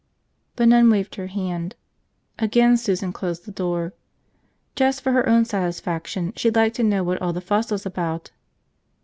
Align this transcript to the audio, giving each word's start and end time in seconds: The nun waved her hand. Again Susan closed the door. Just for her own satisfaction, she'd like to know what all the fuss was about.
The 0.55 0.65
nun 0.65 0.89
waved 0.89 1.13
her 1.13 1.27
hand. 1.27 1.75
Again 2.39 2.75
Susan 2.75 3.13
closed 3.13 3.45
the 3.45 3.51
door. 3.51 3.93
Just 4.75 5.03
for 5.03 5.11
her 5.11 5.29
own 5.29 5.45
satisfaction, 5.45 6.33
she'd 6.35 6.55
like 6.55 6.73
to 6.73 6.83
know 6.83 7.03
what 7.03 7.21
all 7.21 7.33
the 7.33 7.39
fuss 7.39 7.69
was 7.69 7.85
about. 7.85 8.31